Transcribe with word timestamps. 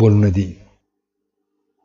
Buon 0.00 0.12
lunedì. 0.12 0.58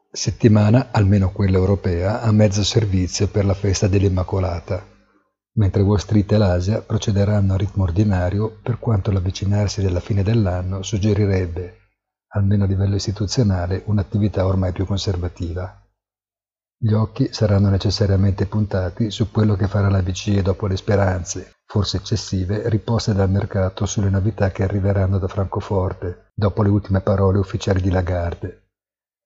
Settimana, 0.10 0.88
almeno 0.92 1.34
quella 1.34 1.58
europea, 1.58 2.22
a 2.22 2.32
mezzo 2.32 2.64
servizio 2.64 3.28
per 3.28 3.44
la 3.44 3.54
festa 3.54 3.90
dell'Immacolata, 3.90 4.82
mentre 5.56 5.82
Wall 5.82 5.98
Street 5.98 6.32
e 6.32 6.38
l'Asia 6.38 6.82
procederanno 6.82 7.52
a 7.52 7.58
ritmo 7.58 7.84
ordinario 7.84 8.58
per 8.64 8.80
quanto 8.80 9.12
l'avvicinarsi 9.12 9.82
della 9.82 10.00
fine 10.00 10.24
dell'anno 10.24 10.82
suggerirebbe, 10.82 11.76
almeno 12.28 12.64
a 12.64 12.68
livello 12.68 12.96
istituzionale, 12.96 13.84
un'attività 13.88 14.46
ormai 14.46 14.72
più 14.72 14.86
conservativa. 14.86 15.86
Gli 16.78 16.94
occhi 16.94 17.34
saranno 17.34 17.68
necessariamente 17.68 18.46
puntati 18.46 19.12
su 19.12 19.30
quello 19.30 19.56
che 19.56 19.68
farà 19.68 19.90
la 19.90 20.02
BCE 20.02 20.42
dopo 20.42 20.68
le 20.68 20.78
speranze, 20.78 21.55
forse 21.66 21.98
eccessive, 21.98 22.70
riposte 22.70 23.14
dal 23.14 23.30
mercato 23.30 23.86
sulle 23.86 24.10
novità 24.10 24.52
che 24.52 24.64
arriveranno 24.64 25.18
da 25.18 25.28
Francoforte, 25.28 26.32
dopo 26.34 26.62
le 26.64 26.70
ultime 26.70 27.02
parole 27.02 27.40
ufficiali 27.40 27.82
di 27.82 27.90
Lagarde, 27.90 28.70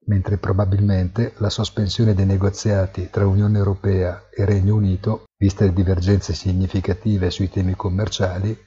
mentre 0.06 0.38
probabilmente 0.38 1.34
la 1.38 1.50
sospensione 1.50 2.14
dei 2.14 2.26
negoziati 2.26 3.10
tra 3.10 3.28
Unione 3.28 3.58
Europea 3.58 4.30
e 4.32 4.46
Regno 4.46 4.76
Unito, 4.76 5.26
viste 5.38 5.66
le 5.66 5.74
divergenze 5.74 6.34
significative 6.34 7.30
sui 7.30 7.50
temi 7.50 7.76
commerciali, 7.76 8.58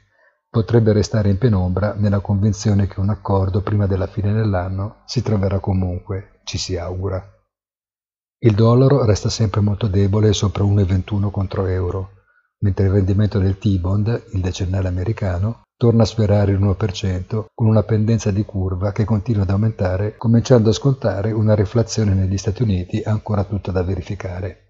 potrebbe 0.49 0.93
restare 0.93 1.31
in 1.31 1.39
penombra 1.39 1.95
nella 1.95 2.21
convinzione 2.21 2.87
che 2.87 3.01
un 3.01 3.09
accordo 3.09 3.63
prima 3.63 3.87
della 3.87 4.07
fine 4.07 4.33
dell'anno 4.33 5.03
si 5.07 5.23
troverà 5.23 5.59
comunque, 5.59 6.41
ci 6.45 6.59
si 6.59 6.77
augura. 6.77 7.27
Il 8.39 8.55
dollaro 8.55 9.05
resta 9.05 9.29
sempre 9.29 9.61
molto 9.61 9.87
debole 9.87 10.33
sopra 10.33 10.63
1,21 10.63 11.31
contro 11.31 11.67
euro, 11.67 12.22
mentre 12.63 12.87
il 12.87 12.93
rendimento 12.93 13.39
del 13.39 13.59
T-bond, 13.59 14.29
il 14.33 14.41
decennale 14.41 14.89
americano, 14.89 15.63
torna 15.77 16.05
a 16.05 16.07
sferrare 16.07 16.53
il 16.53 16.61
1% 16.61 17.45
con 17.53 17.67
una 17.67 17.83
pendenza 17.83 18.31
di 18.31 18.45
curva 18.45 18.93
che 18.93 19.05
continua 19.05 19.43
ad 19.43 19.51
aumentare, 19.51 20.17
cominciando 20.17 20.71
a 20.71 20.73
scontare 20.73 21.33
una 21.33 21.55
riflazione 21.55 22.15
negli 22.15 22.39
Stati 22.39 22.63
Uniti 22.63 23.03
ancora 23.05 23.45
tutta 23.45 23.73
da 23.73 23.83
verificare. 23.83 24.67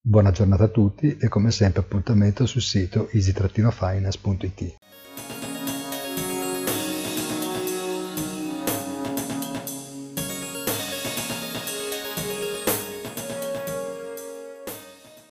Buona 0.00 0.30
giornata 0.30 0.64
a 0.64 0.68
tutti 0.68 1.16
e 1.16 1.28
come 1.28 1.50
sempre 1.50 1.80
appuntamento 1.80 2.46
sul 2.46 2.62
sito 2.62 3.08
easy-finance.it. 3.10 4.76